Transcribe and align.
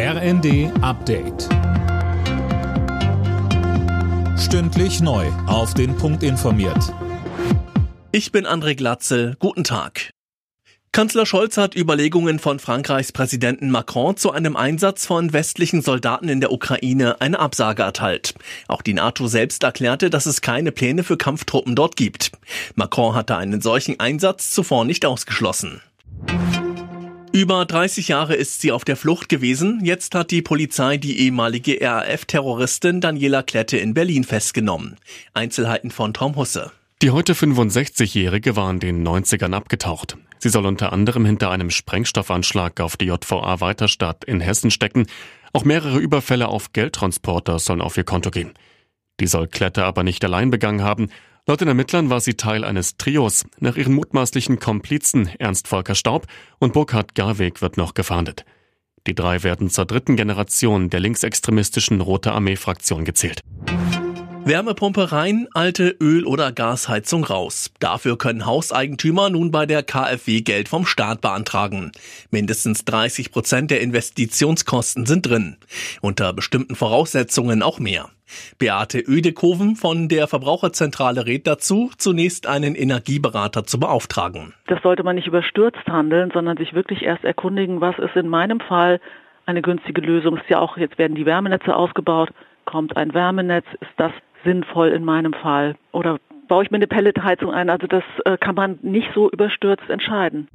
RND 0.00 0.70
Update. 0.80 1.48
Stündlich 4.38 5.00
neu. 5.00 5.26
Auf 5.48 5.74
den 5.74 5.96
Punkt 5.96 6.22
informiert. 6.22 6.94
Ich 8.12 8.30
bin 8.30 8.46
André 8.46 8.76
Glatzel. 8.76 9.34
Guten 9.40 9.64
Tag. 9.64 10.10
Kanzler 10.92 11.26
Scholz 11.26 11.56
hat 11.56 11.74
Überlegungen 11.74 12.38
von 12.38 12.60
Frankreichs 12.60 13.10
Präsidenten 13.10 13.72
Macron 13.72 14.16
zu 14.16 14.30
einem 14.30 14.54
Einsatz 14.54 15.04
von 15.04 15.32
westlichen 15.32 15.82
Soldaten 15.82 16.28
in 16.28 16.40
der 16.40 16.52
Ukraine 16.52 17.20
eine 17.20 17.40
Absage 17.40 17.82
erteilt. 17.82 18.34
Auch 18.68 18.82
die 18.82 18.94
NATO 18.94 19.26
selbst 19.26 19.64
erklärte, 19.64 20.10
dass 20.10 20.26
es 20.26 20.42
keine 20.42 20.70
Pläne 20.70 21.02
für 21.02 21.16
Kampftruppen 21.16 21.74
dort 21.74 21.96
gibt. 21.96 22.30
Macron 22.76 23.16
hatte 23.16 23.36
einen 23.36 23.60
solchen 23.60 23.98
Einsatz 23.98 24.52
zuvor 24.52 24.84
nicht 24.84 25.04
ausgeschlossen. 25.04 25.80
Über 27.32 27.66
30 27.66 28.08
Jahre 28.08 28.34
ist 28.34 28.60
sie 28.60 28.72
auf 28.72 28.84
der 28.84 28.96
Flucht 28.96 29.28
gewesen. 29.28 29.80
Jetzt 29.84 30.14
hat 30.14 30.30
die 30.30 30.40
Polizei 30.40 30.96
die 30.96 31.20
ehemalige 31.20 31.78
RAF-Terroristin 31.80 33.00
Daniela 33.00 33.42
Klette 33.42 33.76
in 33.76 33.92
Berlin 33.92 34.24
festgenommen. 34.24 34.96
Einzelheiten 35.34 35.90
von 35.90 36.14
Tom 36.14 36.36
Husse. 36.36 36.72
Die 37.02 37.10
heute 37.10 37.34
65-Jährige 37.34 38.56
war 38.56 38.70
in 38.70 38.80
den 38.80 39.06
90ern 39.06 39.52
abgetaucht. 39.52 40.16
Sie 40.38 40.48
soll 40.48 40.66
unter 40.66 40.92
anderem 40.92 41.26
hinter 41.26 41.50
einem 41.50 41.70
Sprengstoffanschlag 41.70 42.80
auf 42.80 42.96
die 42.96 43.06
JVA 43.06 43.60
Weiterstadt 43.60 44.24
in 44.24 44.40
Hessen 44.40 44.70
stecken. 44.70 45.06
Auch 45.52 45.64
mehrere 45.64 45.98
Überfälle 45.98 46.48
auf 46.48 46.72
Geldtransporter 46.72 47.58
sollen 47.58 47.82
auf 47.82 47.96
ihr 47.96 48.04
Konto 48.04 48.30
gehen. 48.30 48.52
Die 49.20 49.26
soll 49.26 49.48
Klette 49.48 49.84
aber 49.84 50.02
nicht 50.02 50.24
allein 50.24 50.50
begangen 50.50 50.82
haben. 50.82 51.10
Laut 51.48 51.62
den 51.62 51.68
Ermittlern 51.68 52.10
war 52.10 52.20
sie 52.20 52.34
Teil 52.34 52.62
eines 52.62 52.98
Trios. 52.98 53.46
Nach 53.58 53.74
ihren 53.74 53.94
mutmaßlichen 53.94 54.58
Komplizen 54.58 55.30
Ernst 55.38 55.66
Volker 55.66 55.94
Staub 55.94 56.26
und 56.58 56.74
Burkhard 56.74 57.14
Garweg 57.14 57.62
wird 57.62 57.78
noch 57.78 57.94
gefahndet. 57.94 58.44
Die 59.06 59.14
drei 59.14 59.42
werden 59.42 59.70
zur 59.70 59.86
dritten 59.86 60.16
Generation 60.16 60.90
der 60.90 61.00
linksextremistischen 61.00 62.02
Rote 62.02 62.32
Armee-Fraktion 62.32 63.06
gezählt. 63.06 63.40
Wärmepumpe 64.48 65.12
rein, 65.12 65.46
alte 65.52 65.94
Öl- 66.00 66.24
oder 66.24 66.52
Gasheizung 66.52 67.22
raus. 67.24 67.70
Dafür 67.80 68.16
können 68.16 68.46
Hauseigentümer 68.46 69.28
nun 69.28 69.50
bei 69.50 69.66
der 69.66 69.82
KfW 69.82 70.40
Geld 70.40 70.68
vom 70.68 70.86
Staat 70.86 71.20
beantragen. 71.20 71.92
Mindestens 72.30 72.86
30 72.86 73.30
Prozent 73.30 73.70
der 73.70 73.82
Investitionskosten 73.82 75.04
sind 75.04 75.28
drin. 75.28 75.58
Unter 76.00 76.32
bestimmten 76.32 76.76
Voraussetzungen 76.76 77.62
auch 77.62 77.78
mehr. 77.78 78.08
Beate 78.58 79.00
Ödekoven 79.00 79.76
von 79.76 80.08
der 80.08 80.26
Verbraucherzentrale 80.26 81.26
rät 81.26 81.46
dazu, 81.46 81.90
zunächst 81.98 82.46
einen 82.46 82.74
Energieberater 82.74 83.64
zu 83.64 83.78
beauftragen. 83.78 84.54
Das 84.66 84.82
sollte 84.82 85.02
man 85.02 85.16
nicht 85.16 85.26
überstürzt 85.26 85.86
handeln, 85.86 86.30
sondern 86.32 86.56
sich 86.56 86.72
wirklich 86.72 87.02
erst 87.02 87.24
erkundigen, 87.24 87.82
was 87.82 87.98
ist 87.98 88.16
in 88.16 88.28
meinem 88.28 88.60
Fall 88.60 89.00
eine 89.44 89.60
günstige 89.60 90.00
Lösung. 90.00 90.38
Ist 90.38 90.48
ja 90.48 90.58
auch, 90.58 90.78
jetzt 90.78 90.96
werden 90.96 91.14
die 91.14 91.26
Wärmenetze 91.26 91.76
ausgebaut. 91.76 92.30
Kommt 92.64 92.96
ein 92.96 93.14
Wärmenetz? 93.14 93.64
Ist 93.80 93.92
das 93.96 94.12
sinnvoll 94.44 94.88
in 94.88 95.04
meinem 95.04 95.32
Fall? 95.32 95.76
Oder 95.92 96.18
baue 96.48 96.64
ich 96.64 96.70
mir 96.70 96.76
eine 96.76 96.86
Pelletheizung 96.86 97.52
ein? 97.52 97.70
Also 97.70 97.86
das 97.86 98.04
äh, 98.24 98.36
kann 98.36 98.54
man 98.54 98.78
nicht 98.82 99.08
so 99.14 99.30
überstürzt 99.30 99.88
entscheiden. 99.88 100.48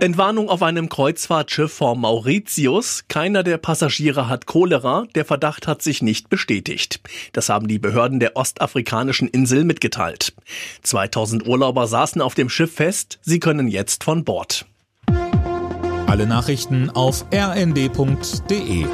Entwarnung 0.00 0.50
auf 0.50 0.62
einem 0.62 0.88
Kreuzfahrtschiff 0.88 1.72
vor 1.72 1.96
Mauritius. 1.96 3.04
Keiner 3.08 3.42
der 3.42 3.58
Passagiere 3.58 4.28
hat 4.28 4.46
Cholera. 4.46 5.06
Der 5.14 5.24
Verdacht 5.24 5.66
hat 5.66 5.82
sich 5.82 6.02
nicht 6.02 6.28
bestätigt. 6.28 7.00
Das 7.32 7.48
haben 7.48 7.68
die 7.68 7.78
Behörden 7.78 8.20
der 8.20 8.36
ostafrikanischen 8.36 9.28
Insel 9.28 9.64
mitgeteilt. 9.64 10.34
2000 10.82 11.46
Urlauber 11.46 11.86
saßen 11.86 12.20
auf 12.20 12.34
dem 12.34 12.50
Schiff 12.50 12.74
fest. 12.74 13.18
Sie 13.22 13.40
können 13.40 13.68
jetzt 13.68 14.04
von 14.04 14.24
Bord. 14.24 14.66
Alle 16.06 16.26
Nachrichten 16.26 16.90
auf 16.90 17.24
rnd.de 17.32 18.86